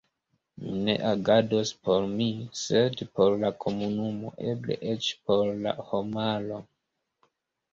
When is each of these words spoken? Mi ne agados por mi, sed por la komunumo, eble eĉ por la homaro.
Mi 0.67 0.71
ne 0.85 0.93
agados 1.09 1.73
por 1.89 2.07
mi, 2.13 2.29
sed 2.61 3.03
por 3.19 3.37
la 3.43 3.51
komunumo, 3.67 4.33
eble 4.55 4.79
eĉ 4.95 5.11
por 5.29 5.55
la 5.67 5.75
homaro. 5.91 6.59